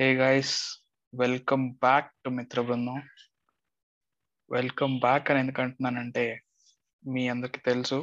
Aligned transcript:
Hey 0.00 0.14
guys 0.14 0.52
welcome 1.14 1.70
back 1.70 2.10
to 2.24 2.28
Mitra 2.30 2.60
Brundam 2.60 2.98
welcome 4.50 5.00
back 5.00 5.30
అని 5.30 5.40
ఎందుకు 5.40 5.62
అంటున్నానంటే 5.62 6.42
మీ 7.04 7.28
అందరికి 7.28 7.60
తెలుసు 7.60 7.98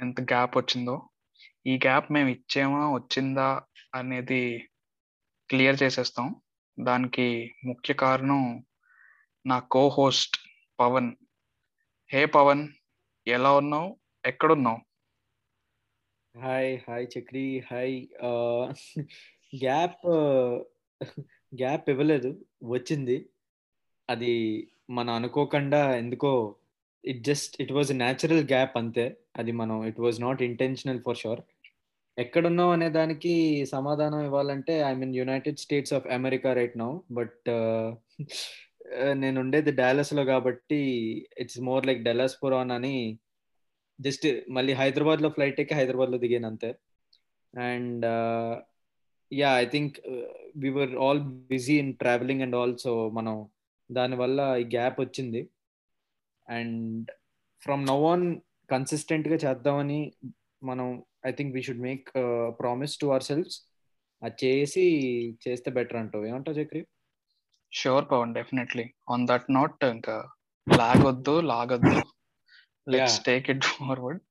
ఎంత 0.00 0.20
గ్యాప్ 0.20 0.58
వచ్చిందో. 0.58 0.96
ఈ 1.66 1.76
గ్యాప్ 1.76 2.12
మేము 2.12 2.28
ఇచ్చామా 2.28 2.92
వచ్చిందా 2.92 3.62
అనేది 3.94 4.68
క్లియర్ 5.50 5.82
చేసేస్తాం. 5.82 6.26
దానికి 6.78 7.54
ముఖ్య 7.64 7.94
కారణం 7.94 8.42
నా 9.46 9.58
co 9.58 9.88
host 9.88 10.38
Pavan. 10.80 11.10
Hey 12.10 12.26
Pavan 12.26 12.68
ఎలా 13.26 13.52
ఉన్నావు? 13.52 14.00
ఎక్కడున్నావు? 14.24 14.80
Hi 16.34 16.80
hi 16.88 17.06
Chakri 17.18 17.46
hi 17.70 17.96
gap 19.62 20.02
gap 21.60 21.90
ఇవ్వలేదు 21.90 22.30
వచ్చింది. 22.64 23.16
అది 24.08 24.32
మనం 24.90 25.12
అనుకోకుండా 25.14 25.80
ఎందుకో 25.96 26.32
it 27.04 27.22
just 27.24 27.54
it 27.62 27.72
was 27.72 27.90
natural 27.94 28.44
gap 28.44 28.76
అంతే. 28.76 29.06
అది 29.36 29.52
మనం 29.52 29.76
it 29.86 30.00
was 30.00 30.20
not 30.20 30.42
intentional 30.42 31.02
for 31.06 31.16
sure 31.16 31.42
ఎక్కడున్నావు 32.18 32.72
అనే 32.72 32.88
దానికి 32.90 33.32
సమాధానం 33.64 34.20
ఇవ్వాలంటే 34.24 34.74
I 34.80 34.94
mean 34.94 35.14
United 35.14 35.58
States 35.58 35.92
of 35.92 36.06
America 36.06 36.52
right 36.52 36.76
now 36.78 36.90
but 37.10 37.48
నేను 39.12 39.40
ఉండేది 39.40 39.72
డాలస్లో 39.72 40.24
కాబట్టి 40.24 40.80
ఇట్స్ 41.38 41.60
మోర్ 41.60 41.86
లైక్ 41.86 42.02
డెలాస్ 42.02 42.36
పురాన్ 42.44 42.72
అని 42.72 42.94
జస్ట్ 44.00 44.26
మళ్ళీ 44.50 44.72
హైదరాబాద్లో 44.72 45.28
ఫ్లైట్ 45.28 45.60
ఎక్కి 45.60 45.74
హైదరాబాద్లో 45.74 46.18
దిగాను 46.18 46.46
అంతే. 46.46 46.70
And 47.54 48.06
yeah 49.32 49.50
I 49.62 49.64
think 49.66 49.96
we're 50.78 50.92
all 51.04 51.20
busy 51.52 51.74
in 51.78 51.92
traveling 51.94 52.42
and 52.42 52.56
also 52.56 52.92
మనం 53.08 53.34
దానివల్ల 53.90 54.40
ఈ 54.62 54.64
గ్యాప్ 54.76 54.98
వచ్చింది. 55.00 55.42
అండ్ 56.46 57.10
ఫ్రమ్ 57.62 57.82
నవ్ 57.86 58.04
ఆన్ 58.04 58.26
కన్సిస్టెంట్గా 58.70 59.36
చేద్దామని 59.44 60.00
మనం 60.62 60.88
I 61.26 61.32
think 61.32 61.52
we 61.54 61.62
should 61.66 61.84
make 61.88 62.06
promise 62.60 62.94
to 62.98 63.06
ourselves 63.30 63.58
అది 64.22 64.36
చేసి 64.44 64.84
చేస్తే 65.44 65.70
బెటర్ 65.70 66.00
అంటావు. 66.02 66.26
ఏమంటావు 66.30 66.58
Chakri 66.60 66.82
sure 67.72 68.06
Pavan 68.12 68.34
definitely 68.34 68.86
on 69.10 69.26
that 69.26 69.48
note 69.58 69.84
ఇంకా 69.94 70.16
లాగొద్దు 70.66 71.34
లాగొద్దు. 71.52 71.98
లెట్స్ 72.86 73.20
టేక్ 73.28 73.48
ఇట్ 73.54 73.66
ఫార్వర్డ్ 73.76 74.22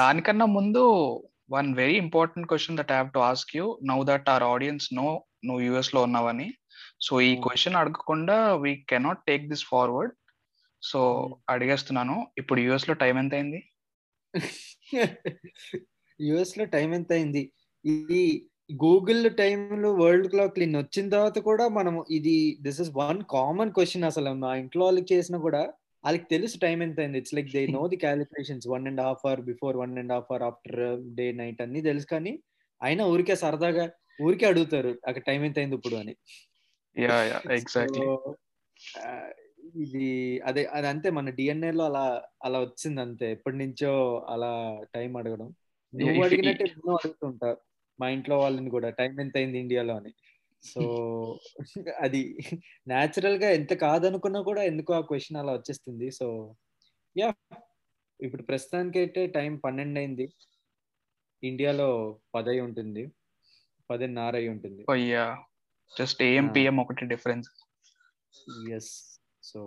దానికన్నా 0.00 0.46
ముందు 0.58 0.82
one 1.50 1.68
very 1.80 1.96
important 2.04 2.48
question 2.50 2.78
that 2.80 2.92
have 2.94 3.08
to 3.16 3.20
ask 3.30 3.52
you 3.58 3.66
now 3.90 3.98
that 4.10 4.28
our 4.34 4.44
audience 4.52 4.86
know 5.00 5.06
నువ్వు 5.48 5.62
యుఎస్లో 5.68 6.00
ఉన్నావని. 6.08 6.48
సో 7.06 7.12
ఈ 7.28 7.32
క్వశ్చన్ 7.44 7.78
అడగకుండా 7.80 8.36
we 8.64 8.72
cannot 8.92 9.22
take 9.30 9.44
this 9.52 9.66
forward 9.72 10.14
so 10.82 11.00
అడిగేస్తున్నాను 11.54 12.16
ఇప్పుడు 12.40 12.60
యుఎస్లో 12.66 12.94
టైం 13.02 13.16
ఎంత 13.22 13.34
అయింది 13.38 13.60
యుఎస్లో 16.20 16.64
టైం 16.74 16.90
ఎంత 16.98 17.12
అయింది 17.18 17.42
ఇది 17.84 18.22
గూగుల్ 18.82 19.24
టైంలో 19.40 19.88
వరల్డ్ 20.00 20.28
క్లాక్ 20.32 20.58
నిన్న 20.62 20.80
వచ్చిన 20.82 21.06
తర్వాత 21.14 21.38
కూడా 21.48 21.64
మనం 21.78 21.94
ఇది 22.18 22.34
this 22.66 22.80
is 22.84 22.92
one 23.02 23.20
common 23.34 23.72
question 23.76 24.08
అసలు 24.10 24.32
మా 24.42 24.50
ఇంట్లో 24.62 24.82
వాళ్ళకి 24.86 25.08
చేసినా 25.14 25.38
కూడా. 25.46 25.62
వాళ్ళకి 26.04 26.24
తెలుసు 26.24 26.58
టైం 26.58 26.82
ఎంత 26.82 27.00
అయింది. 27.00 27.18
It's 27.18 27.34
like 27.34 27.54
they 27.54 27.66
know 27.76 27.88
the 27.92 27.96
calculations 27.96 28.68
one 28.68 28.88
and 28.88 29.00
half 29.00 29.26
hour 29.26 29.42
before 29.42 29.76
one 29.76 29.98
and 29.98 30.12
half 30.12 30.26
hour 30.30 30.42
after 30.42 31.00
day 31.14 31.32
night 31.32 31.62
అన్ని 31.62 31.82
తెలుసు 31.82 32.06
కానీ 32.06 32.42
అయినా 32.80 33.06
ఊరికే 33.06 33.36
సరదాగా 33.36 33.90
ఊరికే 34.18 34.46
అడుగుతారు 34.46 34.98
అక్కడ 35.08 35.22
టైం 35.22 35.44
ఎంత 35.44 35.58
అయింది 35.58 35.76
ఇప్పుడు 35.76 35.96
అని. 35.96 36.16
ఇది 39.76 40.40
అదే 40.40 40.66
అది 40.66 40.86
అంతే 40.86 41.10
మన 41.10 41.30
డిఎన్ఏ 41.30 41.70
లో 41.70 41.84
అలా 41.84 42.22
అలా 42.42 42.60
వచ్చింది 42.60 43.00
అంతే. 43.00 43.30
ఎప్పటి 43.30 43.56
నుంచో 43.56 44.24
అలా 44.28 44.80
టైం 44.94 45.16
అడగడం. 45.16 45.54
నువ్వు 46.00 46.24
అడిగినట్టే 46.24 46.70
నేను 46.70 46.96
అడుగుతుంటా 46.96 47.56
మా 47.98 48.08
ఇంట్లో 48.08 48.38
వాళ్ళని 48.38 48.70
కూడా 48.70 48.90
టైం 48.90 49.20
ఎంత 49.20 49.36
అయింది 49.36 49.58
ఇండియాలో 49.58 49.96
అని. 49.96 50.14
సో 50.62 50.82
అది 51.98 52.38
న్యాచురల్గా 52.88 53.50
ఎంత 53.50 53.72
కాదనుకున్నా 53.72 54.42
కూడా 54.42 54.62
ఎందుకో 54.62 54.94
ఆ 54.94 55.00
క్వశ్చన్ 55.00 55.38
అలా 55.38 55.52
వచ్చేస్తుంది. 55.52 56.10
సో 56.10 56.56
యా 57.18 57.34
ఇప్పుడు 58.20 58.42
ప్రస్తుతానికి 58.42 58.98
అయితే 58.98 59.26
టైం 59.26 59.56
పన్నెండు 59.56 59.98
అయింది 59.98 60.32
ఇండియాలో 61.44 62.18
పదై 62.34 62.60
ఉంటుంది. 62.60 63.12
పదిన్నర 63.90 64.36
అయి 64.36 64.48
ఉంటుంది. 64.48 64.84
అయ్యా 64.90 65.38
జస్ట్ 65.98 66.22
ఏఎం 66.22 66.46
పిఎం 66.46 66.76
ఒకటి 66.76 67.06
డిఫరెన్స్. 67.06 67.48
ఎస్ 68.70 69.20
సో 69.42 69.60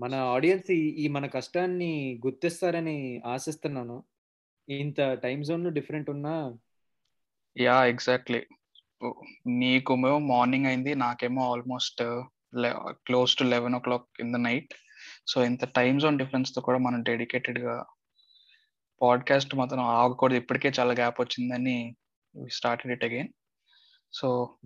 మన 0.00 0.14
ఆడియన్స్ 0.14 0.70
ఈ 0.70 1.08
మన 1.08 1.26
కష్టాన్ని 1.26 2.20
గుర్తిస్తారని 2.26 3.22
ఆశిస్తున్నాను. 3.26 4.04
ఇంత 4.68 5.12
టైం 5.12 5.42
జోన్ 5.42 5.74
డిఫరెంట్ 5.74 6.10
ఉన్నా 6.10 6.58
యా 7.58 7.86
ఎగ్జాక్ట్లీ. 7.86 8.46
నీకేమో 9.46 10.18
మార్నింగ్ 10.18 10.66
అయింది 10.66 10.94
నాకేమో 10.94 11.52
almost 11.52 12.02
close 13.06 13.36
to 13.36 13.44
eleven 13.44 13.74
o'clock 13.78 14.20
in 14.20 14.32
the 14.32 14.36
night 14.36 14.74
so 15.26 15.44
ఇంత 15.44 15.64
టైమ్ 15.64 16.00
జోన్ 16.00 16.18
డిఫరెన్స్తో 16.18 16.60
కూడా 16.60 16.78
మనం 16.78 17.02
డెడికేటెడ్గా 17.02 17.86
పాడ్కాస్ట్ 19.02 19.54
మాత్రం 19.54 19.80
ఆగకూడదు. 19.80 20.36
ఇప్పటికే 20.36 20.72
చాలా 20.80 20.92
గ్యాప్ 20.92 21.20
వచ్చిందని 21.20 21.96
started 22.52 22.92
it 22.92 23.04
again 23.04 23.28
so 24.12 24.56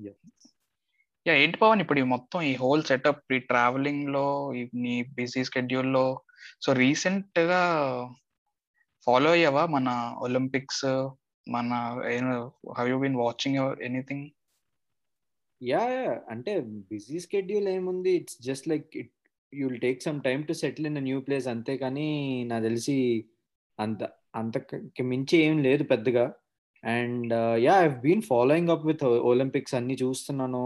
yeah 1.27 1.35
ఏంటి 1.35 1.57
పవన్ 1.57 1.81
ఇప్పుడు 1.81 1.99
ఈ 1.99 2.03
మొత్తం 2.03 2.43
ఈ 2.43 2.55
హోల్ 2.55 2.83
సెటప్ 2.83 3.33
ఈ 3.33 3.39
ట్రావెలింగ్లో 3.39 4.53
నీ 4.75 5.03
బిజీ 5.03 5.45
స్కెడ్యూల్లో 5.45 6.23
సో 6.63 6.73
రీసెంట్గా 6.73 7.63
ఫాలో 9.03 9.31
అయ్యావా 9.31 9.67
మన 9.67 10.15
ఒలింపిక్స్ 10.19 11.09
మన 11.49 11.75
have 12.77 12.89
you 12.89 12.99
been 12.99 13.17
watching 13.17 13.83
anything 13.83 14.27
yeah 15.63 15.83
అంటే 16.31 16.61
బిజీ 16.61 17.19
స్కెడ్యూల్ 17.21 17.69
ఏముంది? 17.69 18.11
It's 18.11 18.39
just 18.43 18.69
like 18.69 18.97
it 18.97 19.13
you 19.55 19.69
will 19.69 19.81
take 19.81 20.03
some 20.03 20.21
time 20.21 20.45
to 20.47 20.53
settle 20.53 20.87
in 20.87 20.99
new 21.03 21.21
place 21.21 21.47
అంతే 21.49 21.77
కానీ 21.77 22.09
నాకు 22.45 22.63
తెలిసి 22.63 22.97
అంత 23.79 24.09
అంత 24.35 24.59
మించి 25.03 25.39
ఏం 25.39 25.59
లేదు 25.63 25.85
పెద్దగా. 25.85 26.35
And 26.85 27.35
yeah 27.59 27.75
I 27.83 27.89
been 27.89 28.23
following 28.23 28.71
up 28.71 28.87
with 28.87 29.05
Olympics 29.05 29.75
అన్ని 29.75 29.95
చూస్తున్నాను. 29.95 30.65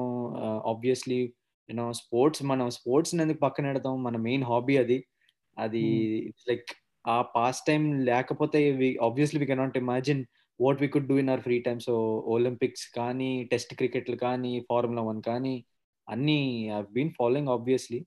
ఆబ్వియస్లీ 0.66 1.20
యూనో 1.68 1.92
స్పోర్ట్స్ 1.92 2.42
మనం 2.44 2.70
స్పోర్ట్స్ 2.70 3.14
ఎందుకు 3.14 3.38
పక్కన 3.38 3.66
పెడతాం? 3.66 4.02
మన 4.02 4.16
మెయిన్ 4.16 4.44
హాబీ 4.44 4.76
అది. 4.76 4.98
అది 5.58 5.84
it's 6.28 6.48
like 6.48 6.70
a 7.06 7.22
past 7.22 7.66
time 7.66 8.00
లేకపోతే 8.00 8.58
obviously 9.02 9.40
we 9.40 9.46
cannot 9.46 9.78
imagine 9.78 10.24
what 10.60 10.80
we 10.80 10.88
could 10.88 11.08
do 11.08 11.18
in 11.18 11.28
our 11.28 11.40
free 11.40 11.58
time 11.58 11.80
so 11.80 12.18
Olympics 12.18 12.96
కానీ 12.96 13.44
టెస్ట్ 13.44 13.74
క్రికెట్లు 13.74 14.16
కానీ 14.16 14.66
ఫార్ములా 14.70 15.02
వన్ 15.02 15.22
కానీ 15.22 15.64
అన్నీ 16.10 16.70
I 16.78 16.82
been 16.92 17.10
following 17.10 17.48
obviously 17.48 18.06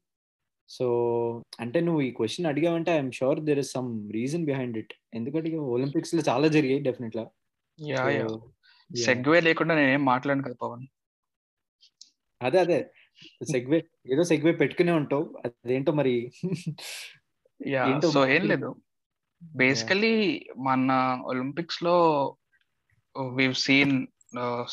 so 0.69 0.85
అంటే 1.59 1.79
నువ్వు 1.79 2.01
ఈ 2.01 2.11
question 2.11 2.47
అడిగావంటే 2.47 2.91
I'm 2.91 3.11
sure 3.11 3.39
there 3.39 3.59
is 3.59 3.71
some 3.71 4.13
reason 4.13 4.45
behind 4.45 4.77
it 4.77 4.93
ఎందుకంటే 5.13 5.57
ఒలింపిక్స్లో 5.57 6.21
చాలా 6.29 6.47
జరిగాయి 6.47 6.79
డెఫినెట్గా 6.79 7.29
సెగ్వే 8.95 9.39
లేకుండా 9.39 9.75
నేనేం 9.75 10.05
మాట్లాడను 10.05 10.43
కదా 10.43 10.55
పవన్. 10.61 10.87
అదే 12.41 12.59
అదే. 12.59 12.91
సెగ్వే 13.51 13.83
ఏదో 14.11 14.23
సెగ్వే 14.23 14.51
పెట్టుకునే 14.51 14.91
ఉంటావు. 14.91 15.37
అదేంటో 15.45 15.91
మరి? 15.91 16.31
సో 18.13 18.27
ఏం 18.27 18.45
లేదు. 18.45 18.75
బేసికలీ 19.55 20.45
మన 20.57 20.91
ఒలింపిక్స్లో 21.25 21.95
we've 23.15 23.55
seen 23.65 23.95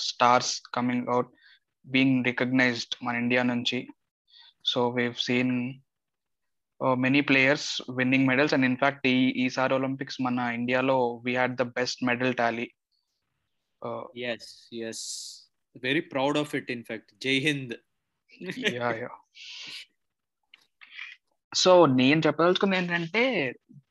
stars 0.08 0.54
coming 0.74 1.08
out 1.08 1.30
being 1.86 2.24
recognized 2.24 2.96
మన 3.04 3.16
ఇండియా 3.16 3.42
నుంచి. 3.42 3.80
So 4.64 4.88
we've 4.88 5.16
seen 5.18 5.54
many 7.04 7.20
players 7.20 7.68
winning 7.90 8.28
medals 8.28 8.54
and 8.54 8.66
in fact 8.66 9.06
ఈ 9.06 9.18
ఈసారి 9.44 9.74
ఒలింపిక్స్ 9.74 10.20
మన 10.20 10.38
ఇండియాలో 10.58 10.96
we 11.24 11.32
had 11.34 11.56
the 11.56 11.62
best 11.62 12.02
medal 12.04 12.34
tally 12.34 12.66
yes 14.30 14.48
yes 14.88 15.04
very 15.76 16.00
proud 16.00 16.38
of 16.38 16.54
it 16.54 16.70
in fact 16.70 17.12
Jai 17.24 17.36
Hind 17.38 17.74
so 21.52 21.86
నేను 21.86 22.20
చెప్పదలుచుకుంది 22.26 22.76
ఏంటంటే 22.76 23.22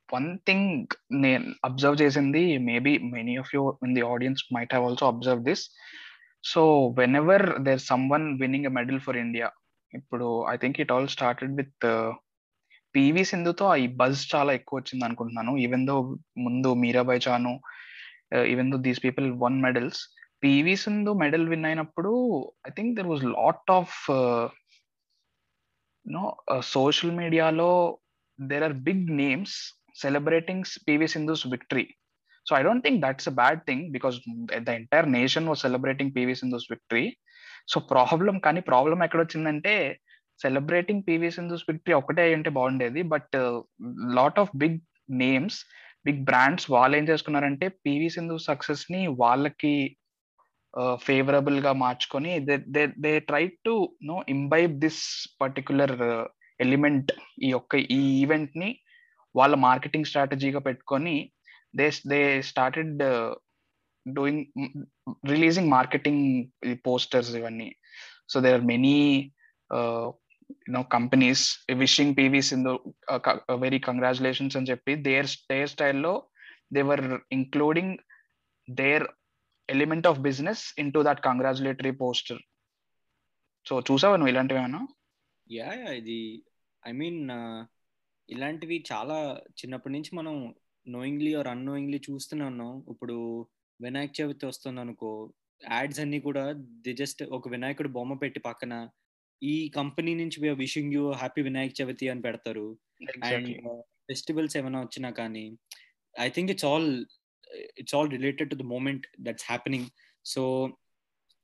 one 0.10 0.28
thing 0.48 0.70
నేను 1.24 1.48
observe 1.68 1.98
చేసింది 2.02 2.44
maybe 2.70 2.94
many 3.16 3.34
of 3.38 3.52
you 3.56 3.64
in 3.88 3.96
the 3.98 4.04
audience 4.14 4.44
might 4.56 4.74
have 4.74 4.88
also 4.90 5.08
observe 5.08 5.42
this 5.50 5.64
so 6.44 6.62
whenever 7.22 7.46
there 7.68 7.82
someone 8.14 8.28
winning 8.42 8.68
a 8.70 8.74
medal 8.80 9.02
for 9.08 9.20
India 9.26 9.48
ఇప్పుడు 9.94 10.28
I 10.54 10.56
think 10.58 10.80
it 10.84 10.92
all 10.92 11.10
started 11.16 11.56
with 11.60 11.86
PV 12.96 13.24
సింధుతో 13.32 13.66
ఈ 13.76 13.88
buzz 14.02 14.22
చాలా 14.34 14.52
ఎక్కువ 14.60 14.80
వచ్చింది 14.80 15.04
అనుకుంటున్నాను. 15.08 15.52
Even 15.58 15.86
though 15.90 15.96
ముందు 16.46 16.70
Mirabai 16.84 17.22
Chanu 17.28 17.54
even 18.54 18.72
though 18.72 18.78
these 18.88 19.02
people 19.06 19.28
won 19.46 19.58
medals 19.66 20.00
PV 20.44 20.76
Sindhu 20.84 21.12
medal 21.24 21.48
win 21.52 21.66
అయినప్పుడు 21.66 22.12
I 22.68 22.72
think 22.78 22.94
there 22.98 23.10
was 23.12 23.26
lot 23.36 23.72
of 23.72 23.96
no 26.06 26.24
social 26.76 27.16
మీడియాలో 27.22 27.72
there 28.40 28.64
are 28.64 28.78
big 28.88 29.06
names 29.22 29.58
celebrating 30.02 30.64
PV 30.88 31.08
Sindhu's 31.08 31.48
victory 31.48 31.88
so 32.46 32.56
I 32.56 32.62
don't 32.64 32.86
think 32.86 33.02
that's 33.06 33.30
a 33.30 33.32
bad 33.32 33.60
thing 33.60 33.92
because 33.92 34.16
the 34.66 34.70
entire 34.70 35.10
nation 35.10 35.48
was 35.48 35.60
celebrating 35.60 36.16
PV 36.16 36.36
Sindhu's 36.36 36.72
victory 36.72 37.18
so 37.68 37.80
problem 37.80 38.40
కానీ 38.40 38.60
problem 38.62 39.04
ఎక్కడ 39.04 39.20
వచ్చిందంటే 39.20 40.00
celebrating 40.44 41.04
PV 41.08 41.32
Sindhu's 41.32 41.66
victory 41.70 41.94
ఒకటే 41.94 42.22
అయ్యి 42.22 42.50
బాగుండేది. 42.50 43.02
But 43.02 43.36
lot 44.14 44.40
of 44.40 44.50
big 44.56 44.80
names 45.10 45.66
big 46.06 46.24
brands 46.24 46.72
వాళ్ళు 46.72 46.98
ఏం 46.98 47.04
చేసుకున్నారంటే 47.10 47.68
PV 47.68 48.10
Sindhu 48.10 48.38
సక్సెస్ని 48.38 49.08
వాళ్ళకి 49.08 49.96
ఫేవరబుల్గా 50.98 51.74
మార్చుకొని 51.74 52.40
they 53.04 53.20
try 53.20 53.48
to 53.66 53.96
know 54.04 54.24
imbibe 54.30 54.80
this 54.80 55.04
particular 55.42 55.96
element 56.60 57.12
ఈ 57.44 57.50
యొక్క 57.50 57.76
ఈ 57.76 58.00
ఈవెంట్ని 58.22 58.80
వాళ్ళ 59.36 59.56
మార్కెటింగ్ 59.68 60.10
స్ట్రాటజీగా 60.10 60.60
పెట్టుకొని 60.60 61.16
they 61.80 61.88
they 62.12 62.20
started 62.42 62.96
doing 64.06 64.44
releasing 65.30 65.70
marketing 65.70 66.24
posters 66.88 67.32
ఇవన్నీ. 67.36 67.70
So 68.32 68.40
there 68.46 68.58
are 68.60 68.66
many 68.74 68.98
you know 70.68 70.82
companies 70.96 71.44
wishing 71.84 72.16
PV 72.20 72.42
Sindhu 72.42 72.74
very 73.66 73.80
congratulations 73.80 74.58
అని 74.58 74.70
చెప్పి 74.72 74.94
దేర్ 75.08 75.28
దేర్ 75.52 75.72
స్టైల్లో 75.76 76.14
they're 76.74 77.04
including 77.32 77.96
their 78.68 79.06
element 79.70 80.08
of 80.08 80.20
business 80.20 80.64
into 80.92 81.02
that 81.08 81.22
congratulatory 81.28 81.94
poster 82.04 82.42
so 83.66 83.76
చూసావా 83.90 84.16
నువ్వు 84.18 84.32
ఇలాంటివి 84.34 84.60
ఏమైనా 84.60 84.82
yeah 85.48 85.70
ఇది 86.02 86.20
I 86.84 86.94
mean 86.94 87.22
uh, 87.32 87.60
ఇలాంటివి 88.30 88.78
చాలా 88.92 89.18
చిన్నప్పటి 89.60 89.94
నుంచి 89.94 90.12
మనం 90.16 90.36
నోయింగ్లీ 90.88 91.32
ఆర్ 91.34 91.48
అన్నోయింగ్లీ 91.48 92.00
చూస్తూనే 92.08 92.46
ఉన్నాం. 92.46 92.74
ఇప్పుడు 92.92 93.16
వినాయక 93.80 94.12
చవితి 94.22 94.46
వస్తుంది 94.46 94.82
అనుకో 94.82 95.12
యాడ్స్ 95.62 96.00
అన్ని 96.00 96.20
కూడా 96.20 96.44
ది 96.86 96.94
జస్ట్ 96.94 97.22
ఒక 97.38 97.50
వినాయకుడు 97.50 97.90
బొమ్మ 97.90 98.14
పెట్టి 98.14 98.40
పక్కన 98.40 98.74
ఈ 99.42 99.70
కంపెనీ 99.70 100.12
నుంచి 100.16 100.38
wishing 100.64 100.94
you 100.94 101.04
happy 101.12 101.42
Vinayaka 101.42 101.74
Chavithi 101.82 102.06
అని 102.10 102.22
పెడతారు. 102.22 102.68
అండ్ 103.30 103.50
ఫెస్టివల్స్ 104.10 104.56
ఏమైనా 104.58 104.80
వచ్చినా 104.82 105.10
కానీ 105.12 105.46
I 106.16 106.30
think 106.30 106.52
it's 106.52 106.66
all 106.66 106.90
it's 107.78 107.96
all 107.96 108.10
related 108.12 108.50
to 108.50 108.56
the 108.56 108.66
moment 108.66 109.06
that's 109.20 109.46
happening 109.48 109.88
so 110.26 110.42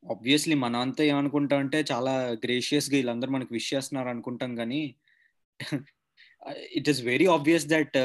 obviously 0.03 0.55
మన 0.55 0.75
అంతా 0.77 1.03
ఏమనుకుంటాం 1.03 1.59
అంటే 1.59 1.79
చాలా 1.91 2.13
గ్రేషియస్గా 2.43 2.95
వీళ్ళందరూ 2.95 3.31
మనకు 3.31 3.51
విష్ 3.53 3.69
చేస్తున్నారు 3.73 4.09
అనుకుంటాం 4.09 4.51
కానీ 4.55 4.81
it 6.75 6.89
is 6.89 7.01
very 7.03 7.27
obvious 7.27 7.67
that 7.67 7.95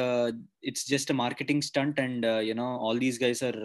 it's 0.64 0.86
just 0.90 1.12
marketing 1.12 1.62
stunt 1.62 2.00
and 2.00 2.26
you know 2.50 2.68
all 2.86 2.98
these 2.98 3.22
guys 3.24 3.42
are 3.44 3.60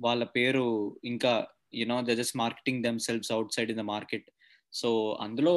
వాళ్ళ 0.00 0.24
పేరు 0.36 0.66
ఇంకా 1.04 1.32
you know 1.74 1.98
the 2.02 2.14
just 2.20 2.36
marketing 2.36 2.82
themselves 2.98 3.32
outside 3.56 3.70
in 3.70 3.80
the 3.82 3.86
market 3.94 4.28
so 4.72 4.90
అందులో 5.20 5.54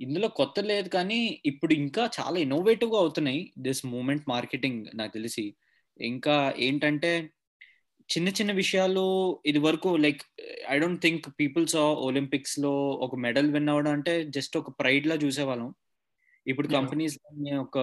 ఇందులో 0.00 0.28
కొత్త 0.40 0.60
లేదు 0.60 0.88
కానీ 0.88 1.20
ఇప్పుడు 1.46 1.72
ఇంకా 1.74 2.02
చాలా 2.18 2.36
ఇన్నోవేటివ్గా 2.38 2.98
అవుతున్నాయి 2.98 3.40
దిస్ 3.58 3.86
మూమెంట్ 3.86 4.26
మార్కెటింగ్ 4.28 4.86
నాకు 4.94 5.12
తెలిసి. 5.12 5.44
ఇంకా 6.00 6.36
ఏంటంటే 6.58 7.10
చిన్న 8.08 8.28
చిన్న 8.28 8.52
విషయాలు 8.52 9.04
ఇది 9.46 9.58
వరకు 9.58 9.96
like 9.96 10.22
I 10.70 10.76
don't 10.78 11.02
think 11.02 11.26
peoples 11.40 11.76
ఒలింపిక్స్లో 12.06 12.72
ఒక 13.06 13.16
మెడల్ 13.16 13.50
విన్ 13.52 13.68
అవ్వడం 13.68 13.92
అంటే 13.92 14.14
జస్ట్ 14.36 14.56
ఒక 14.56 14.70
ప్రైడ్ 14.80 15.06
లా 15.06 15.16
చూసేవాళ్ళం. 15.24 15.70
ఇప్పుడు 16.46 16.68
కంపెనీస్ 16.68 17.14
ఒక 17.60 17.78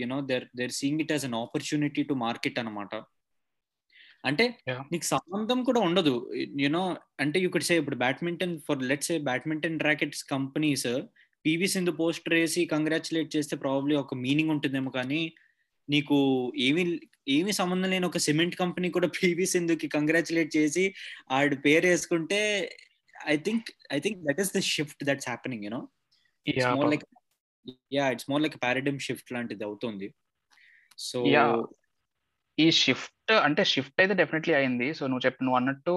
you know 0.00 0.20
they're 0.20 0.46
they're 0.56 0.70
seeing 0.70 1.00
it 1.00 1.12
as 1.12 1.24
an 1.24 1.34
opportunity 1.34 2.02
to 2.02 2.14
market 2.14 2.58
అనమాట 2.58 2.94
అంటే 4.24 4.44
నీకు 4.92 5.04
సంబంధం 5.04 5.58
కూడా 5.64 5.80
ఉండదు. 5.80 6.14
యునో 6.60 6.82
అంటే 7.20 7.38
యూ 7.40 7.48
కుడ్ 7.50 7.62
సే 7.62 7.74
ఇప్పుడు 7.76 7.96
badminton 7.96 8.54
for 8.60 8.82
let's 8.82 9.12
a 9.12 9.18
badminton 9.18 9.78
rackets 9.80 10.24
companies 10.24 10.88
PV 11.44 11.66
Sindhu 11.66 11.92
poster 11.92 12.34
వేసి 12.34 12.62
కంగ్రాచులేట్ 12.66 13.36
చేస్తే 13.36 13.56
ప్రాబ్లీ 13.56 13.94
ఒక 13.96 14.14
మీనింగ్ 14.14 14.50
ఉంటుందేమో 14.50 14.90
కానీ 14.90 15.20
నీకు 15.88 16.16
ఏమి 16.58 16.82
ఏమి 17.28 17.52
సంబంధం 17.52 17.90
లేని 17.90 18.06
ఒక 18.06 18.18
సిమెంట్ 18.18 18.56
కంపెనీ 18.56 18.88
కూడా 18.90 19.08
పీవీ 19.18 19.46
సింధుకి 19.46 19.88
కంగ్రాచులేట్ 19.88 20.50
చేసి 20.56 20.84
ఆడి 21.30 21.56
పేరు 21.56 21.86
వేసుకుంటే 21.86 22.40
I 23.28 23.36
think 23.36 23.68
I 23.92 24.00
think 24.00 24.18
that 24.24 24.40
is 24.40 24.52
the 24.56 24.62
shift 24.72 25.04
that's 25.04 25.28
happening 25.28 25.64
you know 25.64 25.80
like 26.90 27.06
yeah 27.96 28.06
it's 28.14 28.28
more 28.30 28.42
like 28.44 28.56
paradigm 28.64 29.00
shift 29.08 29.32
లాంటిది 29.36 29.64
అవుతుంది. 29.68 30.08
సో 30.98 31.18
ఈ 32.58 32.66
షిఫ్ట్ 32.84 33.32
అంటే 33.46 33.62
షిఫ్ట్ 33.72 34.00
అయితే 34.02 34.14
డెఫినెట్లీ 34.20 34.54
అయింది. 34.60 34.88
సో 34.98 35.02
నువ్వు 35.10 35.24
చెప్పి 35.26 35.44
నువ్వు 35.46 35.58
అన్నట్టు 35.60 35.94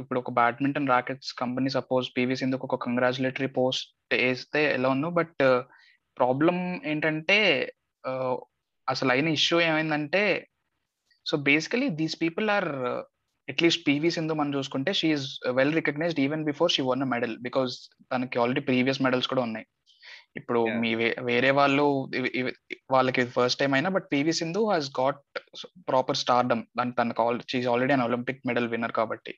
ఇప్పుడు 0.00 0.18
ఒక 0.20 0.30
badminton 0.38 0.90
rackets 0.94 1.30
company 1.40 1.70
suppose 1.76 2.06
PV 2.16 2.36
సింధుకు 2.40 2.66
ఒక 2.68 2.76
కంగ్రాచులేటరీ 2.84 3.48
పోస్ట్ 3.58 3.90
వేస్తే 4.14 4.60
ఎలా 4.76 4.88
ఉందో 4.94 5.10
బట్ 5.18 5.42
ప్రాబ్లం 6.16 6.56
uh, 6.70 6.88
ఏంటంటే 6.90 7.38
అసలు 8.88 9.10
అయిన 9.14 9.28
ఇష్యూ 9.38 9.56
ఏమైందంటే 9.66 10.22
so 11.26 11.34
basically 11.48 11.88
these 12.00 12.16
people 12.22 12.46
are 12.56 12.68
at least 13.48 13.82
PV 13.88 14.10
Sindhu 14.16 14.36
మనం 14.40 14.52
చూసుకుంటే 14.56 14.90
she's 14.98 15.26
well 15.58 15.74
recognized 15.78 16.22
even 16.24 16.44
before 16.50 16.72
she 16.74 16.82
won 16.90 17.04
medal 17.12 17.34
because 17.46 17.74
తనకి 18.12 18.38
ఆల్రెడీ 18.42 18.62
ప్రీవియస్ 18.68 19.02
మెడల్స్ 19.06 19.30
కూడా 19.32 19.44
ఉన్నాయి. 19.48 19.66
ఇప్పుడు 20.36 20.60
మీ 20.82 20.90
వేరే 21.28 21.50
వాళ్ళు 21.58 21.84
వాళ్ళకి 22.94 23.22
ఫస్ట్ 23.36 23.60
టైం 23.60 23.72
అయినా 23.76 23.90
but 23.96 24.06
PV 24.12 24.32
Sindhu 24.40 24.60
has 24.70 24.88
got 25.00 25.20
proper 25.90 26.20
stardom 26.22 26.62
దాని 26.78 26.92
తనకు 26.98 27.24
she's 27.52 27.68
already 27.72 27.94
an 27.96 28.04
Olympic 28.08 28.46
medal 28.50 28.68
winner 28.74 28.94
కాబట్టి. 29.00 29.34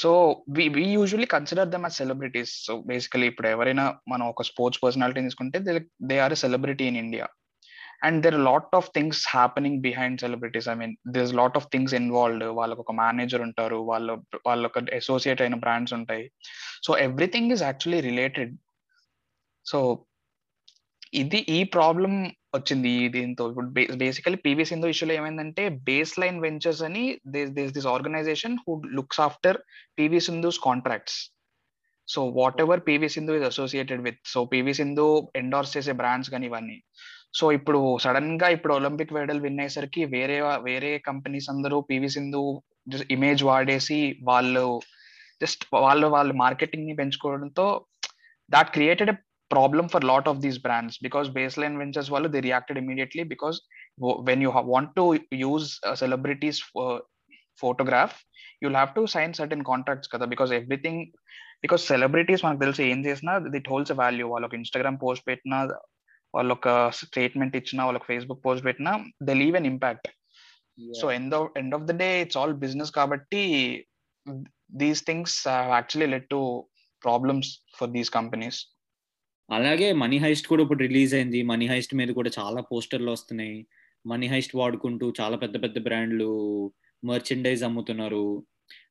So 0.00 0.10
we 0.56 0.64
we 0.76 0.84
usually 0.98 1.26
consider 1.36 1.70
them 1.74 1.86
as 1.88 1.98
celebrities 2.02 2.52
so 2.66 2.74
basically 2.90 3.26
ఇప్పుడు 3.32 3.48
ఎవరైనా 3.54 3.84
మనం 4.12 4.24
ఒక 4.32 4.44
స్పోర్ట్స్ 4.50 4.82
పర్సనాలిటీ 4.84 5.22
తీసుకుంటే 5.28 5.58
they 6.10 6.16
are 6.26 6.34
a 6.36 6.40
celebrity 6.44 6.84
in 6.90 6.98
India 7.04 7.26
and 8.06 8.18
there 8.26 8.38
lot 8.48 8.72
of 8.78 8.88
things 8.96 9.20
happening 9.34 9.78
behind 9.86 10.22
celebrities 10.24 10.68
I 10.72 10.74
mean 10.80 10.94
this 11.16 11.32
lot 11.40 11.56
of 11.58 11.68
things 11.74 11.94
involved 12.00 12.44
వాళ్ళకు 12.60 12.82
ఒక 12.84 12.94
manager 13.02 13.42
ఉంటారు. 13.48 13.78
వాళ్ళ 13.90 14.16
వాళ్ళొక 14.48 14.78
అసోసియేట్ 15.00 15.42
అయిన 15.46 15.58
బ్రాండ్స్ 15.64 15.94
ఉంటాయి. 15.98 16.24
So 16.86 16.92
everything 17.08 17.52
is 17.56 17.64
actually 17.68 18.00
related 18.10 18.54
so 19.66 19.78
ఇది 21.20 21.38
ఈ 21.56 21.58
ప్రాబ్లం 21.74 22.12
వచ్చింది 22.56 22.92
దీంతో. 23.14 23.44
ఇప్పుడు 23.50 23.68
బేసికలీ 24.02 24.38
పీవీ 24.46 24.64
సింధు 24.70 24.90
ఇష్యూలో 24.92 25.14
ఏమైందంటే 25.18 25.62
బేస్ 25.88 26.14
లైన్ 26.22 26.38
వెంచర్స్ 26.44 26.82
అని 26.88 27.04
this 27.34 27.72
this 27.76 27.88
organization 27.94 28.56
who 28.64 28.74
looks 28.98 29.22
after 29.26 29.58
PV 29.98 30.20
Sindhu's 30.26 30.58
contracts 30.66 31.18
so 32.08 32.22
whatever 32.64 32.80
PV 32.88 33.08
Sindhu 33.16 33.36
is 33.38 33.48
associated 33.50 34.04
with 34.06 34.20
so 34.34 34.40
PV 34.52 34.72
Sindhu 34.80 35.06
endorse 35.40 35.74
చేసే 35.76 35.92
brands 36.00 36.30
కానీ 36.34 36.46
ఇవన్నీ. 36.50 36.78
సో 37.38 37.44
ఇప్పుడు 37.58 37.80
సడన్గా 38.04 38.48
ఇప్పుడు 38.56 38.72
ఒలింపిక్ 38.78 39.14
మెడల్ 39.18 39.42
విన్ 39.44 39.60
అయ్యేసరికి 39.64 40.02
వేరే 40.14 40.38
వేరే 40.68 40.90
కంపెనీస్ 41.08 41.48
అందరూ 41.52 41.76
పీవీ 41.90 42.10
సింధు 42.16 42.42
ఇమేజ్ 43.16 43.42
వాడేసి 43.50 44.00
వాళ్ళు 44.30 44.66
జస్ట్ 45.42 45.62
వాళ్ళు 45.84 46.08
వాళ్ళ 46.16 46.30
మార్కెటింగ్ని 46.44 46.96
పెంచుకోవడంతో 47.00 47.66
that 48.50 48.72
created 48.76 49.12
problem 49.51 49.87
for 49.89 49.99
a 50.03 50.05
lot 50.05 50.25
of 50.27 50.41
these 50.43 50.57
brands 50.65 50.95
because 51.05 51.27
baseline 51.37 51.75
ventures 51.81 52.09
వాళ్ళు 52.13 52.29
they 52.33 52.41
reacted 52.47 52.77
immediately 52.83 53.23
because 53.33 53.57
when 54.27 54.39
you 54.45 54.51
want 54.73 54.89
to 54.99 55.05
use 55.49 55.67
a 55.91 55.95
celebrity's 56.03 56.59
uh, 56.83 56.97
photograph 57.61 58.13
you'll 58.61 58.79
have 58.81 58.93
to 58.97 59.03
sign 59.13 59.31
certain 59.41 59.61
contracts 59.71 60.07
కదా 60.13 60.25
because 60.33 60.51
everything 60.61 60.97
because 61.63 61.83
celebrities 61.93 62.41
మనకు 62.45 62.61
తెలిసి 62.65 62.83
ఏం 62.93 62.99
చేసినా 63.07 63.33
దిట్ 63.55 63.69
holes 63.73 63.93
value 64.01 64.25
వాళ్ళకి 64.33 64.55
Instagram 64.61 64.99
post 65.05 65.25
పెట్టినా 65.31 65.59
వాళ్ళొక 66.33 66.67
statement 67.01 67.57
ఇచ్చినా 67.59 67.81
వాళ్ళకి 67.87 68.07
ఫేస్బుక్ 68.11 68.43
పోస్ట్ 68.47 68.65
పెట్టినా 68.69 68.91
they 69.27 69.35
leave 69.41 69.57
an 69.59 69.67
impact 69.73 70.07
so 71.01 71.05
end 71.17 71.35
of 71.37 71.47
end 71.61 71.75
of 71.77 71.85
the 71.91 71.93
day 72.03 72.09
it's 72.23 72.37
all 72.41 72.55
business 72.65 72.91
కాబట్టి 72.99 73.43
these 74.81 75.01
things 75.09 75.37
actually 75.75 76.09
led 76.15 76.27
to 76.35 76.41
problems 77.01 77.51
for 77.77 77.91
these 77.95 78.11
companies 78.19 78.59
అలాగే 79.48 79.92
మనీ 79.92 80.18
హైస్ట్ 80.18 80.46
కూడా 80.50 80.62
ఇప్పుడు 80.62 80.82
రిలీజ్ 80.82 81.14
అయింది. 81.14 81.42
మనీ 81.42 81.66
హైస్ట్ 81.66 81.94
మీద 81.94 82.10
కూడా 82.18 82.30
చాలా 82.38 82.60
పోస్టర్లు 82.70 83.10
వస్తున్నాయి. 83.10 83.56
మనీ 84.04 84.26
హైస్ట్ 84.26 84.54
వాడుకుంటూ 84.56 85.06
చాలా 85.20 85.36
పెద్ద 85.36 85.56
పెద్ద 85.62 85.78
బ్రాండ్లు 85.78 86.30
మర్చెండైజ్ 87.02 87.62
అమ్ముతున్నారు. 87.64 88.26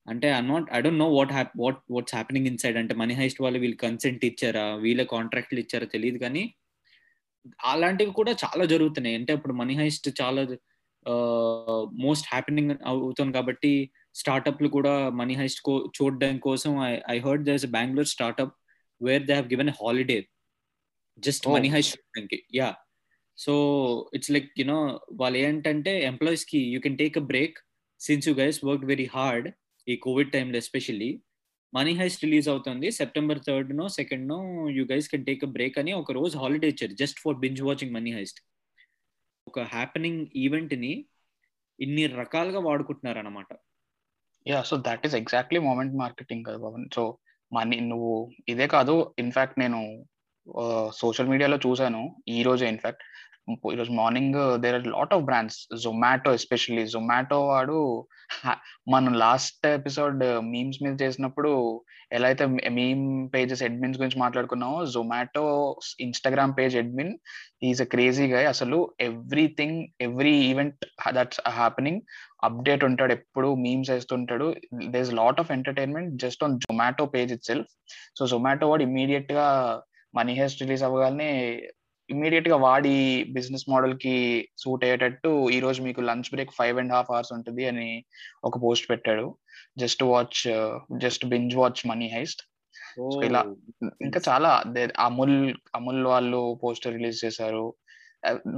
అంటే 0.08 0.27
I 0.38 0.41
not 0.51 0.67
I 0.77 0.79
don't 0.81 1.00
know 1.00 1.08
what 1.17 1.34
hap 1.38 1.53
what 1.63 1.79
what's 1.91 2.15
happening 2.15 2.48
inside 2.58 2.77
అంటే 2.77 2.93
మనీ 2.96 3.13
హైస్ట్ 3.13 3.41
వాళ్ళు 3.41 3.60
వీళ్ళు 3.60 3.77
కన్సెంట్ 3.77 4.24
ఇచ్చారా? 4.25 4.65
వీళ్ళ 4.86 5.03
కాంట్రాక్ట్లు 5.15 5.60
ఇచ్చారా 5.60 5.88
తెలియదు 5.96 6.17
కానీ 6.17 6.43
అలాంటివి 7.72 8.12
కూడా 8.12 8.31
చాలా 8.43 8.65
జరుగుతున్నాయి. 8.65 9.15
అంటే 9.15 9.31
ఇప్పుడు 9.34 9.53
మనీ 9.53 9.75
హైస్ట్ 9.81 10.10
చాలా 10.22 10.41
మోస్ట్ 12.05 12.27
హ్యాపెనింగ్ 12.34 12.72
అవుతుంది 12.91 13.34
కాబట్టి 13.38 13.72
స్టార్టప్లు 14.15 14.67
కూడా 14.67 14.93
మనీ 15.20 15.34
హైస్ట్ 15.39 15.62
కో 15.62 15.74
చూడడం 15.98 16.38
కోసం 16.38 16.72
I 16.89 16.91
I 17.15 17.17
heard 17.20 17.46
there 17.46 17.55
is 17.55 17.65
Bengaluru 17.77 18.10
startup 18.15 18.53
where 19.01 19.24
they 19.24 19.34
have 19.34 19.48
given 19.53 19.72
holiday 19.79 20.20
just 21.23 21.45
Oh. 21.47 21.53
Money 21.55 21.69
Heist 21.69 21.93
చూడడానికి 21.95 22.37
yeah 22.55 22.69
so 23.37 23.53
it's 24.13 24.31
like 24.31 24.47
you know 24.59 24.77
వాళ్ళు 25.19 25.37
ఏంటంటే 25.39 25.91
ఎంప్లాయీస్కి 26.03 26.59
you 26.73 26.79
can 26.79 26.97
take 26.97 27.17
a 27.17 27.25
break 27.31 27.57
since 28.01 28.27
you 28.27 28.33
guys 28.33 28.59
work 28.65 28.85
very 28.85 29.07
hard 29.13 29.47
ఈ 29.87 29.95
Covid 29.97 30.31
టైంలో 30.33 30.57
especially 30.57 31.11
money 31.73 31.91
heist 31.99 32.23
release 32.23 32.47
అవుతుంది. 32.49 32.87
September 32.91 33.39
third 33.39 33.69
no 33.75 33.85
second 33.89 34.25
no 34.27 34.39
you 34.77 34.83
guys 34.85 35.07
can 35.09 35.25
take 35.25 35.43
a 35.43 35.51
break 35.57 35.77
అని 35.79 35.91
ఒక 35.93 36.11
రోజు 36.11 36.35
holiday 36.37 36.69
ఇచ్చారు 36.69 36.93
just 36.93 37.19
for 37.19 37.37
binge 37.37 37.61
watching 37.61 37.93
Money 37.93 38.11
Heist 38.11 38.39
ఒక 39.47 39.59
happening 39.73 40.21
ఈవెంట్ని 40.35 40.93
ఇన్ని 41.79 42.05
రకాలుగా 42.21 42.59
వాడుకుంటున్నారు 42.59 43.19
అనమాట 43.19 43.51
yeah 44.45 44.59
so 44.61 44.75
that 44.87 45.05
is 45.05 45.15
exactly 45.15 45.59
moment 45.59 45.95
marketing 45.95 46.45
కదా 46.45 46.71
సో 46.93 47.03
మనీ 47.51 47.77
నువ్వు 47.87 48.13
ఇదే 48.49 48.67
కాదు 48.67 48.93
ఇన్ఫాక్ట్ 49.17 49.57
నేను 49.59 49.79
సోషల్ 50.93 51.27
మీడియాలో 51.27 51.57
చూసాను 51.57 52.01
ఈ 52.27 52.43
రోజే 52.43 52.67
ఇన్ఫాక్ట్ 52.67 53.03
ఈరోజు 53.71 53.91
morning 53.91 54.36
there 54.57 54.75
are 54.75 54.88
lot 54.88 55.13
of 55.13 55.24
brands 55.24 55.57
Zomato 55.83 56.33
especially 56.33 56.86
Zomato 56.86 57.48
వాడు 57.48 57.77
మనం 58.89 59.13
లాస్ట్ 59.13 59.67
ఎపిసోడ్ 59.67 60.19
మీమ్స్ 60.41 60.83
మీద 60.83 61.01
చేసినప్పుడు 61.01 61.51
ఎలా 62.12 62.27
అయితే 62.27 62.45
మీమ్ 62.69 63.03
పేజెస్ 63.33 63.63
అడ్మిన్స్ 63.63 64.00
గురించి 64.00 64.19
మాట్లాడుకున్నామో 64.19 64.86
Zomato 64.86 65.43
Instagram 66.00 66.57
page 66.57 66.77
admin 66.77 67.13
is 67.63 67.81
a 67.81 67.86
crazy 67.86 68.27
గా 68.27 68.50
అసలు 68.50 68.93
everything 69.00 69.77
every 70.01 70.36
event 70.50 70.86
that's 71.13 71.41
happening 71.50 72.01
update 72.43 72.83
ఉంటాడు 72.83 73.13
ఎప్పుడు 73.13 73.55
memes 73.55 73.91
వేస్తుంటాడు. 73.91 74.48
There 74.91 75.01
is 75.01 75.13
lot 75.13 75.39
of 75.39 75.51
entertainment 75.51 76.21
just 76.21 76.43
on 76.43 76.60
Zomato 76.60 77.05
page 77.05 77.33
itself 77.45 77.71
so 78.19 78.27
Zomato 78.27 78.69
వాడు 78.69 78.83
ఇమీడియట్గా 78.83 79.48
మనీ 80.13 80.33
హెస్ట్ 80.41 80.61
రిలీజ్ 80.63 80.83
అవ్వగానే 80.87 81.29
ఇమీడియట్గా 82.09 82.57
వాడి 82.65 82.95
బిజినెస్ 83.37 83.65
మోడల్కి 83.73 84.15
సూట్ 84.57 84.83
అయ్యేటట్టు 84.85 85.31
ఈ 85.55 85.57
రోజు 85.59 85.79
మీకు 85.87 86.01
lunch 86.09 86.31
break 86.33 86.55
five 86.59 86.79
and 86.81 86.93
half 86.95 87.11
hours 87.11 87.33
ఉంటుంది 87.37 87.65
అని 87.71 87.89
ఒక 88.47 88.57
పోస్ట్ 88.65 88.87
పెట్టాడు. 88.91 89.27
Just 89.81 90.03
watch 90.11 90.41
just 91.03 91.23
binge 91.33 91.53
watch 91.61 91.81
Money 91.91 92.07
Heist 92.15 92.41
so 92.95 93.03
ఇలా 93.27 93.41
ఇంకా 94.07 94.19
చాలా 94.29 94.49
అమూల్ 95.07 95.37
అమూల్ 95.75 96.01
వాళ్ళు 96.13 96.41
పోస్టర్ 96.63 96.95
రిలీజ్ 96.97 97.19
చేశారు. 97.25 97.65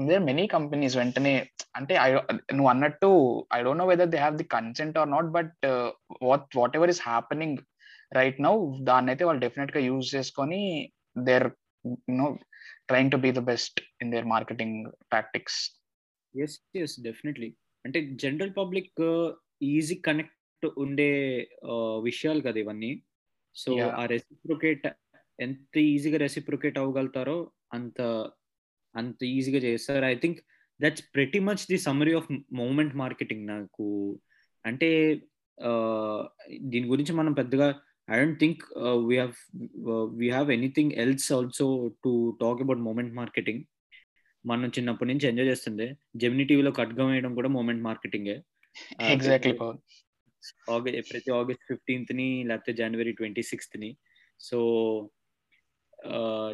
దేర్ 0.10 0.24
మెనీ 0.30 0.46
కంపెనీస్ 0.48 0.96
వెంటనే 1.02 1.34
అంటే 1.78 1.94
I 2.06 2.10
నువ్వు 2.56 2.70
అన్నట్టు 2.74 3.10
I 3.56 3.60
don't 3.66 3.82
know 3.84 3.88
whether 3.92 4.10
they 4.14 4.18
have 4.18 4.38
the 4.42 4.48
consent 4.56 4.98
or 5.02 5.10
not 5.16 5.30
but 5.38 5.54
what 6.30 6.58
whatever 6.80 6.92
is 6.96 7.02
happening 7.10 7.60
right 8.20 8.42
now 8.48 8.56
దాన్ని 8.90 9.12
అయితే 9.14 9.24
వాళ్ళు 9.28 9.42
డెఫినెట్గా 9.46 9.82
యూజ్ 9.90 10.10
చేసుకొని 10.16 10.62
there 11.16 11.48
you know 12.10 12.28
trying 12.88 13.12
to 13.12 13.18
be 13.18 13.32
the 13.32 13.44
best 13.52 13.80
in 14.02 14.12
there 14.12 14.28
marketing 14.36 14.78
tactics 15.12 15.60
yes 16.36 16.58
yes 16.84 16.96
definitely 17.02 17.50
అంటే 17.86 18.00
general 18.24 18.54
public 18.58 19.02
easy 19.76 19.96
connect 20.08 20.40
ఉండే 20.84 21.10
uh, 21.72 21.96
విషయాలు 22.10 22.42
కదా 22.42 22.60
ఇవన్నీ. 22.64 22.92
So 23.56 23.72
Yeah. 23.78 23.92
ఆ 24.00 24.04
రెసిప్రొకేట్ 24.14 24.86
ఎంత 25.40 25.76
ఈజీగా 25.94 26.18
రెసిప్రొకేట్ 26.18 26.78
అవ్వగలుగుతారో 26.82 27.38
అంత 27.74 28.02
అంత 28.96 29.20
ఈజీగా 29.36 29.60
చేస్తారు. 29.60 30.06
I 30.06 30.16
think 30.16 30.40
that's 30.80 31.04
pretty 31.16 31.40
much 31.40 31.64
the 31.72 31.78
summary 31.88 32.14
of 32.20 32.30
moment 32.62 32.96
marketing 33.04 33.46
నాకు. 33.54 33.88
అంటే 34.66 34.90
uh, 35.58 36.22
దీని 36.72 36.88
గురించి 36.88 37.14
మనం 37.14 37.34
పెద్దగా 37.34 37.68
I 38.14 38.18
don't 38.20 38.40
think 38.40 38.64
we 39.08 39.18
have 39.18 39.34
we 40.16 40.30
have 40.30 40.52
anything 40.52 40.92
else 40.92 41.34
also 41.34 41.92
to 42.04 42.38
talk 42.42 42.62
about 42.62 42.80
moment 42.80 43.14
marketing 43.14 43.64
మనం 44.46 44.70
చిన్నప్పటి 44.70 45.14
నుంచి 45.14 45.28
ఎంజాయ్ 45.28 45.48
చేస్తుండే. 45.48 45.96
జెమిని 46.16 46.46
టీవీలో 46.46 46.72
ఖడ్గం 46.72 47.12
వేయడం 47.12 47.36
కూడా 47.36 47.50
మూమెంట్ 47.50 47.84
మార్కెటింగే 47.84 48.44
ఎగ్జాక్ట్లీ 49.02 49.58
ఆగస్ట్ 50.70 51.12
ప్రతి 51.12 51.32
ఆగస్ట్ 51.32 51.64
ఫిఫ్టీన్త్ని 51.68 52.44
లేకపోతే 52.44 52.74
జనవరి 52.74 53.12
twenty 53.12 53.42
సిక్స్త్ని 53.42 53.98
so 54.40 54.60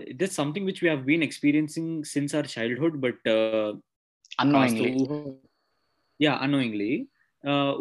it 0.08 0.24
something 0.26 0.66
which 0.66 0.84
we 0.84 0.90
have 0.90 1.04
been 1.04 1.24
experiencing 1.24 2.04
since 2.04 2.36
our 2.36 2.48
childhood 2.60 2.98
but 2.98 3.30
annoyingly 4.40 4.96
yeah 6.22 6.34
annoyingly 6.36 7.08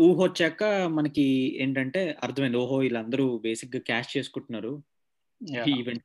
ఊహ 0.00 0.22
వచ్చాక 0.22 0.64
మనకి 0.64 1.22
ఏంటంటే 1.62 2.16
అర్థమైంది. 2.22 2.56
ఓహో 2.56 2.76
వీళ్ళందరూ 2.76 3.38
బేసిక్గా 3.38 3.80
క్యాష్ 3.80 4.16
చేసుకుంటున్నారు. 4.16 4.82
Event 5.78 6.04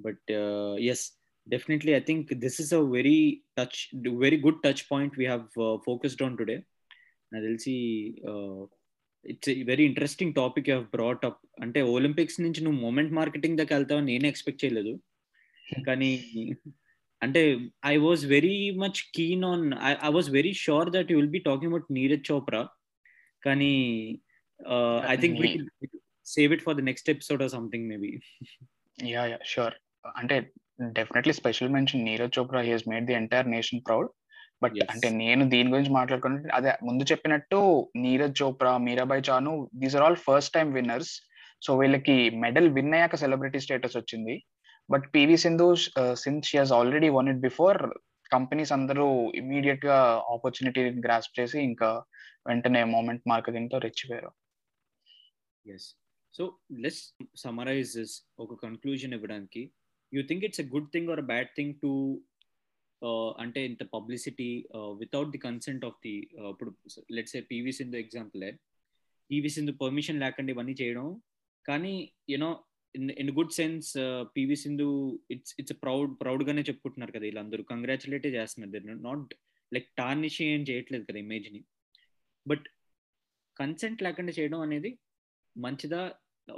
but 0.00 0.32
yes 0.80 1.22
definitely 1.48 1.92
I 1.92 2.00
think 2.00 2.34
this 2.34 2.60
is 2.60 2.74
a 2.74 2.80
very 2.80 3.42
touch 3.58 3.96
very 4.16 4.40
good 4.40 4.62
touch 4.64 4.82
point 4.92 5.18
we 5.18 5.24
have 5.24 5.42
focused 5.84 6.22
on 6.22 6.38
today 6.38 6.56
నాకు 7.32 7.44
తెలిసి 7.44 7.74
it's 9.24 9.50
very 9.50 9.84
interesting 9.84 10.34
topic 10.34 10.68
you 10.68 10.80
brought 10.80 11.24
up 11.24 11.40
అంటే 11.60 11.82
ఒలింపిక్స్ 11.82 12.40
నుంచి 12.40 12.64
నువ్వు 12.64 12.80
మూమెంట్ 12.80 13.12
మార్కెటింగ్ 13.12 13.58
దగ్గర 13.58 13.74
వెళ్తావని 13.74 14.06
నేనే 14.06 14.28
expect 14.28 14.64
చేయలేదు. 14.64 15.00
కానీ 15.88 16.10
అంటే 17.22 17.58
I 17.84 17.96
was 17.96 18.26
very 18.26 18.70
much 18.70 19.02
keen 19.14 19.44
on 19.44 19.72
I 20.04 20.10
was 20.10 20.30
very 20.30 20.52
sure 20.52 20.90
that 20.90 21.12
you 21.12 21.16
will 21.16 21.28
be 21.28 21.38
talking 21.38 21.72
about 21.72 21.92
Neeraj 21.92 22.32
Chopra 22.32 22.68
కానీ 23.42 23.72
I 25.10 25.16
think 25.16 25.38
save 26.26 26.52
it 26.52 26.62
for 26.62 26.76
the 26.76 26.80
next 26.80 27.10
episode 27.10 27.42
or 27.42 27.50
something 27.50 27.88
maybe 27.88 28.20
yeah 28.98 29.26
yeah 29.26 29.38
sure 29.44 29.74
అంటే 30.16 30.36
definitely 30.92 31.32
special 31.32 31.68
mention 31.68 32.04
Neeraj 32.04 32.38
Chopra 32.38 32.60
he 32.60 32.76
made 32.88 33.06
the 33.06 33.12
entire 33.12 33.48
nation 33.48 33.82
proud 33.86 34.08
but. 34.62 34.74
అంటే 34.90 35.08
నేను 35.10 35.48
దీని 35.48 35.70
గురించి 35.70 35.90
మాట్లాడుకుంటే 35.90 36.48
అదే 36.48 36.72
ముందు 36.82 37.04
చెప్పినట్టు 37.04 37.90
Neeraj 37.96 38.42
Chopra 38.42 38.78
Mirabai 38.78 39.22
Chanu 39.30 39.70
these 39.74 39.96
are 39.96 40.04
all 40.04 40.16
first 40.16 40.54
time 40.54 40.72
winners 40.72 41.12
so 41.66 41.78
వీళ్ళకి 41.78 42.30
మెడల్ 42.30 42.68
విన్ 42.68 42.94
అయ్యాక 42.94 43.14
సెలబ్రిటీ 43.14 43.60
స్టేటస్ 43.60 43.96
వచ్చింది. 43.96 44.34
But 44.92 45.06
PV 45.14 45.36
Sindhu 45.44 45.66
since 46.24 46.48
she 46.50 46.56
has 46.60 46.72
already 46.78 47.08
won 47.18 47.28
it 47.32 47.42
before 47.48 47.78
companies 48.34 48.72
అందరూ 48.76 49.06
ఇమీడియట్గా 49.40 49.96
ఆపర్చునిటీ 50.34 50.82
గ్రాస్ప్ 51.06 51.36
చేసి 51.38 51.58
ఇంకా 51.70 51.90
వెంటనే 52.48 52.80
మూమెంట్ 52.94 53.24
మార్కెటింగ్తో 53.32 53.78
రెచ్చిపోయారు. 53.84 54.30
Yes 55.66 55.88
so 56.34 56.44
let's 56.84 57.00
summarize 57.44 57.90
this 57.98 58.14
ఒక 58.44 58.54
కన్క్లూజన్ 58.64 59.14
ఇవ్వడానికి. 59.16 59.62
You 60.12 60.22
think 60.30 60.44
it's 60.48 60.62
a 60.64 60.66
good 60.74 60.90
thing 60.94 61.10
or 61.14 61.22
bad 61.32 61.52
thing 61.58 61.74
to 61.84 61.92
అంటే 63.42 63.60
ఇంత 63.68 63.82
publicity 63.94 64.50
without 65.00 65.30
the 65.34 65.40
consent 65.46 65.82
of 65.88 65.98
the 66.04 66.14
ఇప్పుడు 66.52 66.70
let's 67.16 67.34
a 67.40 67.42
PV 67.50 67.72
Sindhu 67.78 67.96
example 68.04 68.44
PV 69.30 69.50
Sindhu 69.56 69.72
permission 69.82 70.22
లేకుండా 70.24 70.50
ఇవన్నీ 70.54 70.74
చేయడం. 70.80 71.08
కానీ 71.68 71.94
you know 72.32 72.50
in 72.96 73.10
in 73.10 73.30
good 73.30 73.52
sense 73.52 73.90
PV 74.36 74.56
Sindhu 74.56 74.86
it's 75.30 75.54
it's 75.58 75.76
proud 75.82 76.20
proud 76.20 76.44
గానే 76.44 76.62
చెప్పుకుంటున్నారు 76.62 77.12
కదా 77.12 77.20
వీళ్ళందరూ. 77.20 77.62
కంగ్రాచులేటే 77.62 78.28
చేస్తున్నారు. 78.28 78.98
నాట్ 79.08 79.34
లైక్ 79.74 79.88
టార్నిష్ 79.98 80.42
ఏం 80.42 80.60
చేయట్లేదు 80.70 81.04
కదా 81.04 81.18
ఇమేజ్ని. 81.18 81.64
బట్ 82.48 82.66
కన్సెంట్ 83.56 84.02
లేకుండా 84.02 84.32
చేయడం 84.32 84.60
అనేది 84.60 84.98
మంచిదా? 85.56 86.00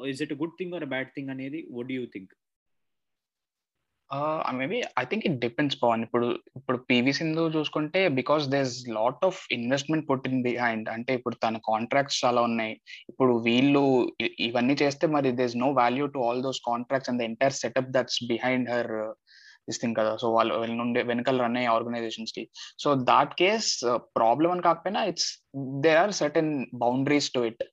Is 0.06 0.22
it 0.22 0.32
good 0.32 0.56
thing 0.58 0.74
or 0.74 0.84
bad 0.84 1.10
thing 1.16 1.30
అనేది 1.30 1.68
what 1.72 1.92
you 1.92 2.06
think 2.06 2.34
maybe 4.52 4.76
I 4.98 5.04
think 5.04 5.26
it 5.26 5.38
depends 5.38 5.82
Pavan 5.82 6.02
ఇప్పుడు 6.02 6.38
ఇప్పుడు 6.56 6.76
పివి 6.78 7.12
సింధు 7.12 7.40
చూసుకుంటే 7.40 8.08
because 8.08 8.48
there's 8.48 8.88
lot 8.88 9.24
of 9.24 9.46
investment 9.52 10.10
put 10.10 10.28
in 10.28 10.42
behind 10.42 10.88
అంటే 10.88 11.14
ఇప్పుడు 11.14 11.34
తన 11.34 11.56
కాంట్రాక్ట్స్ 11.56 12.24
చాలా 12.24 12.42
ఉన్నాయి. 12.42 12.80
ఇప్పుడు 13.08 13.32
వీళ్ళు 13.38 14.12
ఇ- 14.20 14.30
ఇవన్నీ 14.40 14.74
చేస్తే 14.74 15.06
మరి 15.06 15.32
there's 15.32 15.56
no 15.56 15.68
value 15.70 16.06
to 16.06 16.18
all 16.18 16.42
those 16.42 16.60
contracts 16.66 17.10
and 17.10 17.22
the 17.22 17.24
entire 17.24 17.52
setup 17.52 17.90
that's 17.90 18.18
behind 18.28 18.70
her 18.70 19.14
this 19.68 19.80
thing 19.80 19.96
కదా. 19.96 20.16
సో 20.16 20.32
వాళ్ళు 20.32 20.54
వీళ్ళ 20.54 20.74
నుండి 20.74 21.02
వెనకాల 21.02 21.42
రన్ 21.42 21.56
అయ్యే 21.56 21.68
ఆర్గనైజేషన్స్కి. 21.68 22.48
సో 22.78 22.94
దాట్ 22.94 23.34
కేస్ 23.34 23.80
ప్రాబ్లమ్ 23.98 24.52
అని 24.52 24.62
కాకపోయినా 24.62 25.04
it's 25.04 25.44
there 25.80 25.98
are 25.98 26.12
certain 26.12 26.66
boundaries 26.74 27.30
to 27.30 27.40
it 27.40 27.64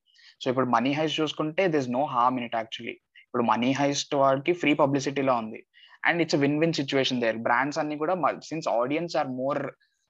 so 0.43 0.49
ఇప్పుడు 0.49 0.65
మనీ 0.65 0.91
హైస్ట్ 0.91 1.21
చూసుకుంటే 1.21 1.67
this 1.67 1.89
no 1.89 2.05
harm 2.05 2.37
in 2.37 2.45
it 2.45 2.55
actually 2.55 2.99
ఇప్పుడు 3.17 3.43
మనీ 3.43 3.71
హైస్ట్ 3.71 4.15
వాడికి 4.15 4.53
ఫ్రీ 4.53 4.73
పబ్లిసిటీలో 4.73 5.33
ఉంది. 5.35 5.65
And 6.03 6.21
it's 6.23 6.37
win 6.43 6.59
win 6.63 6.75
situation 6.79 7.21
there 7.23 7.39
brands 7.47 7.79
అన్ని 7.81 7.95
కూడా 8.01 8.15
since 8.49 8.67
audience 8.81 9.15
are 9.21 9.29
more 9.41 9.61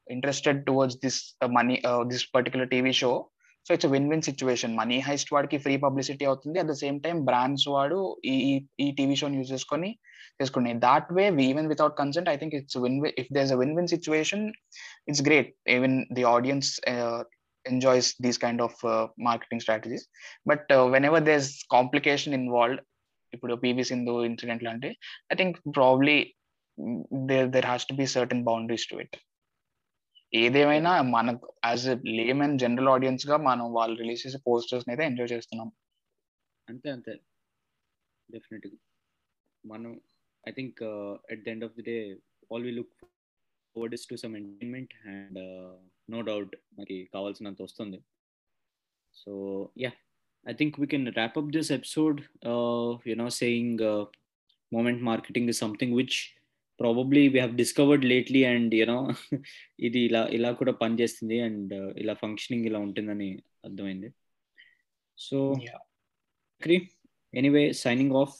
interested 0.08 0.60
towards 0.70 0.98
this 1.04 1.20
money 1.58 1.76
this 2.12 2.26
particular 2.36 2.70
TV 2.74 2.94
show 3.02 3.12
so 3.66 3.72
it's 3.76 3.90
win 3.96 4.10
win 4.12 4.26
situation 4.30 4.74
Money 4.80 4.98
Heist 5.08 5.30
వాడికి 5.34 5.58
free 5.66 5.76
publicity 5.86 6.26
అవుతుంది. 6.30 6.58
At 6.62 6.70
the 6.72 6.76
same 6.84 6.98
time 7.06 7.18
brands 7.30 7.68
వాడు 7.76 8.00
ఈ 8.32 8.34
ఈ 8.86 8.88
TV 8.98 9.16
షోని 9.22 9.38
use 9.40 9.54
చేసుకొని 9.56 9.92
చేసుకున్నాయి 10.42 10.76
that 10.88 11.10
way 11.18 11.26
even 11.52 11.70
without 11.74 11.96
consent 12.02 12.30
I 12.34 12.36
think 12.42 12.56
it's 12.60 12.78
win 12.86 12.98
if 13.22 13.32
there 13.38 13.54
a 13.58 13.60
win 13.62 13.74
win 13.80 13.90
situation 13.96 14.44
it's 15.12 15.24
great 15.30 15.52
even 15.78 15.98
the 16.20 16.26
audience 16.36 16.72
enjoys 17.66 18.08
these 18.24 18.38
kind 18.38 18.60
of 18.62 18.72
uh, 18.84 19.08
marketing 19.18 19.60
strategies. 19.60 20.08
But 20.46 20.64
uh, 20.70 20.86
whenever 20.94 21.20
there's 21.20 21.64
complication 21.72 22.34
involved 22.34 22.80
ఇప్పుడు 23.34 23.54
PV 23.64 23.84
Sindhu 23.92 24.14
incident 24.30 24.66
లాంటి 24.68 24.90
I 25.32 25.38
think 25.42 25.58
probably 25.80 26.18
there 27.32 27.50
there 27.56 27.70
has 27.72 27.88
to 27.90 27.96
be 28.02 28.08
certain 28.16 28.44
boundaries 28.50 28.88
to 28.92 28.98
it 29.04 29.18
ఏదేమైనా 30.34 30.92
మనకు 31.16 31.48
as 31.66 31.84
a 31.94 31.96
lame 32.20 32.40
and 32.46 32.60
general 32.64 32.92
ఆడియన్స్గా 32.94 33.38
మనం 33.50 33.66
వాళ్ళు 33.78 33.96
release 34.02 34.24
చేసే 34.26 34.40
posters 34.48 34.88
అయితే 34.90 35.04
enjoy 35.10 35.32
చేస్తున్నాం. 35.34 35.70
అంతే 36.68 36.90
అంతే. 36.96 37.14
డెఫినెట్గా 38.30 38.78
మనం 39.64 39.92
I 40.44 40.52
think 40.52 40.80
at 41.34 41.44
the 41.46 41.50
end 41.54 41.66
of 41.68 41.76
the 41.80 41.86
day 41.90 41.98
all 42.52 42.66
we 42.68 42.72
look 42.80 42.96
forward 43.76 43.94
is 43.98 44.08
to 44.12 44.16
some 44.24 44.34
entertainment 44.40 44.94
and 45.14 45.40
no 46.14 46.20
doubt 46.30 46.56
మనకి 46.78 46.98
కావాల్సినంత 47.16 47.62
వస్తుంది. 47.68 48.00
So 49.16 49.32
yeah 49.84 49.92
I 50.50 50.54
think 50.54 50.80
we 50.80 50.88
can 50.88 51.08
wrap 51.08 51.38
up 51.38 51.52
this 51.52 51.72
episode 51.72 52.22
you know 53.08 53.30
saying 53.30 53.82
moment 54.74 55.04
marketing 55.04 55.50
is 55.50 55.60
something 55.60 55.96
which 55.96 56.18
probably 56.80 57.28
we 57.28 57.40
have 57.40 57.58
discovered 57.58 58.06
lately 58.06 58.44
and 58.44 58.76
you know 58.76 59.08
ఇది 59.80 60.00
ఇలా 60.00 60.28
ఇలా 60.32 60.52
కూడా 60.52 60.72
పనిచేస్తుంది 60.72 61.40
and 61.40 61.74
ఇలా 61.98 62.14
functioning 62.14 62.66
ఇలా 62.66 62.80
ఉంటుందని 62.80 63.40
అర్థమైంది. 63.66 64.10
So 65.18 65.56
anyway 67.34 67.74
signing 67.74 68.12
off 68.12 68.36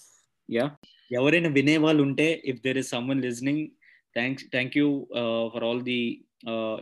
yeah 0.52 0.76
ఎవరైనా 1.12 1.50
వినే 1.50 1.78
వాళ్ళు 1.78 2.04
ఉంటే 2.04 2.42
if 2.46 2.62
there 2.62 2.78
is 2.78 2.90
someone 2.90 3.22
listening 3.22 3.68
thanks 4.14 4.46
thank 4.52 4.78
you 4.78 5.08
for 5.54 5.64
all 5.64 5.84
the 5.84 6.26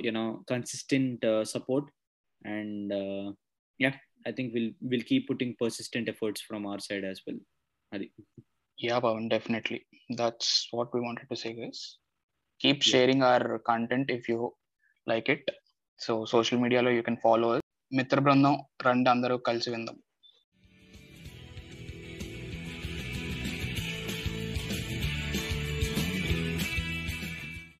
you know 0.05 0.43
consistent 0.49 1.25
support 1.43 1.89
and 2.47 2.93
yeah 3.81 3.91
I 4.28 4.32
think 4.32 4.50
will 4.56 4.72
will 4.90 5.06
keep 5.10 5.26
putting 5.30 5.54
persistent 5.62 6.10
efforts 6.14 6.44
from 6.48 6.66
our 6.70 6.84
side 6.88 7.06
as 7.10 7.22
well 7.28 7.42
అది 7.92 8.08
Yeah, 8.78 8.98
Pawan, 9.00 9.30
definitely. 9.30 9.78
That's 10.10 10.48
what 10.70 10.88
we 10.94 11.00
wanted 11.00 11.28
to 11.30 11.36
say, 11.36 11.52
guys. 11.54 11.78
Keep 12.60 12.82
sharing 12.82 13.22
our 13.22 13.58
content 13.60 14.10
if 14.10 14.28
you 14.28 14.40
like 15.06 15.28
it. 15.28 15.44
So, 16.00 16.26
social 16.26 16.58
media, 16.58 16.82
you 16.90 17.02
can 17.02 17.16
follow 17.18 17.50
us. 17.54 17.62
మిత్ర 17.92 18.20
బృందం 18.20 18.54
రండి 18.86 19.08
అందరూ 19.12 19.34
కలిసి 19.48 19.68
విందాం 19.70 19.96